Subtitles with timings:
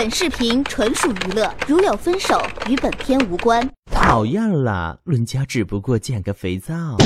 [0.00, 3.68] 本视频纯属娱乐，如有分手，与本片无关。
[3.90, 6.96] 讨厌了，伦家只不过捡个肥皂。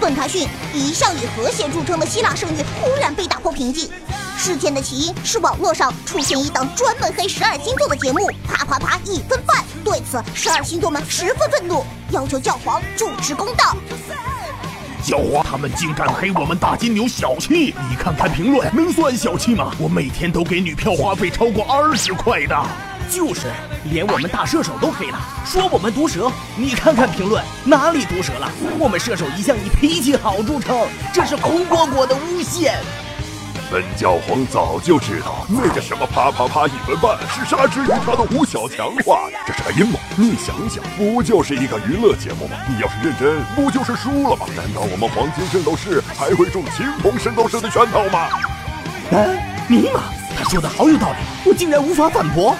[0.00, 3.90] 本台讯：一向以和谐著称的希腊圣域忽然被打破平静。
[4.42, 9.62] 事件的起因是网络上出现一档专门黑十二星座的节目，啪啪啪一分半。
[9.84, 13.76] 对此，十二星座们十分愤怒，要求教皇主持公道。
[15.04, 17.74] 教皇他们竟敢黑我们大金牛小气！
[17.90, 19.74] 你看看评论，能算小气吗？
[19.78, 22.56] 我每天都给女票花费超过二十块的。
[23.10, 23.42] 就是，
[23.92, 26.32] 连我们大射手都黑了，说我们毒舌。
[26.56, 28.50] 你看看评论，哪里毒舌了？
[28.78, 32.78] 我们射手一向以脾气好著称，这是红果果的诬陷。
[33.70, 39.96] 本教皇早就知道那个什么啪啪啪一分半是杀之于他的吴小强画的，这是个阴谋。
[40.16, 42.56] 你想想，不就是一个娱乐节目吗？
[42.68, 44.46] 你要是认真，不就是输了吗？
[44.56, 48.28] 难道我们黄金圣斗士还会中青铜圣斗士的圈套吗？
[49.12, 50.00] 嗯，尼玛，
[50.36, 51.18] 他说的好有道理，
[51.48, 52.56] 我竟然无法反驳。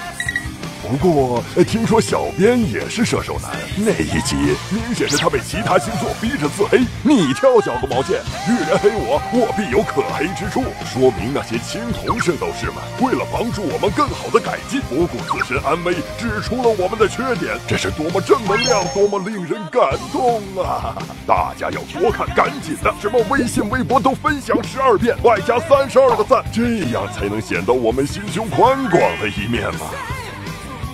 [0.91, 4.35] 不过，听说小编也是射手男，那一集
[4.69, 6.79] 明显是他被其他星座逼着自黑。
[7.01, 8.19] 你挑小个毛线？
[8.49, 10.65] 遇人黑我，我必有可黑之处。
[10.85, 17.57] 说明那些青铜圣斗士们为了帮助我们更好的改进，不顾自身安危，指出了我们的缺点。
[17.69, 21.01] 这是多么正能量，多么令人感动啊！
[21.25, 29.87] 大家要多看，赶紧的，什么微信、微博都分享十二遍，外加三十二个赞，这样才能显得我们心胸宽广的一面嘛。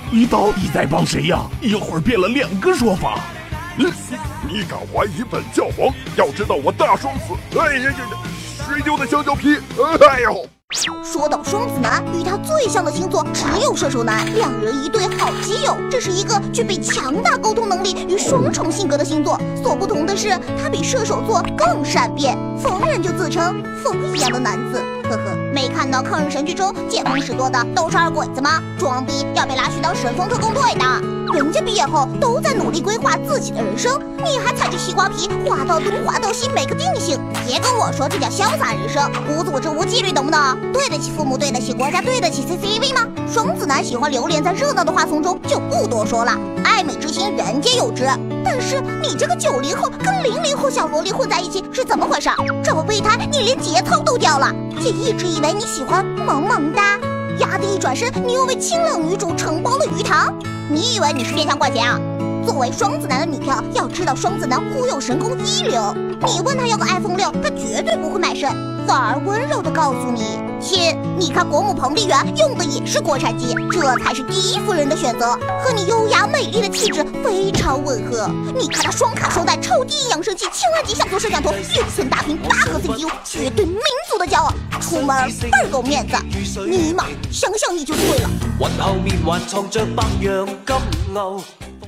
[0.09, 1.41] 你到底在帮谁呀？
[1.61, 3.19] 一会儿变了两个说法。
[3.75, 3.86] 你
[4.50, 5.94] 你敢怀疑本教皇？
[6.16, 8.17] 要知道我大双子，哎呀呀呀，
[8.66, 10.45] 水牛的香蕉皮，哎呦！
[11.03, 15.75] 说到双子男，与他最像的星座只有射手男，两人一对好基友。
[15.91, 20.30] 这是一个具备强大沟通能力与双重性格的星座，所不同的是，
[20.61, 24.81] 他比射手座更善变，逢人就自称风一样的男子。
[25.09, 28.62] 呵呵，没看到抗日神剧中见风使舵的都是二鬼子吗？
[28.78, 30.85] 装逼要被拉去当神风特工队的。
[31.34, 37.19] 人家毕业后都在努力规划自己的人生，你还踩着西瓜皮画到东画到西没个定性。
[37.46, 40.40] 别跟我说这叫潇洒人生，无组织无纪律，懂不懂？
[40.73, 43.07] 对得起父母，对得起国家，对得起 CCTV 吗？
[43.28, 46.31] 双子男喜欢流连在热闹的花丛中，就不多说了。
[46.63, 48.06] 爱美之心，人皆有之。
[48.44, 52.29] 但是你这个九零后跟零和小萝莉混在一起是怎么回事？
[52.63, 54.51] 这么备胎，你连节操都掉了。
[54.81, 57.00] 姐一直以为你喜欢萌萌哒，
[57.40, 60.34] 丫的一转身，你又为清冷女主承包了鱼塘。
[60.69, 62.00] 你以为你是变相怪钱啊？
[62.44, 65.94] 作为双子男的女票，要知道双子男忽悠神功一流。
[66.25, 68.50] 你问他要个 iPhone 六，他绝对不会买身，
[68.88, 78.30] 反而温柔的告诉你：亲，你看国母彭丽媛用的也是国产机，这才是第一夫人的选择，和你优雅美丽的气质非常吻合。
[78.58, 83.78] 你看它双卡双待超低音扬声器，千万级像素摄像头，六寸大屏，八核 CPU，绝对民
[84.09, 86.16] 族的骄傲，出门倍儿够面子。
[86.66, 88.30] 尼玛，想想你就对了。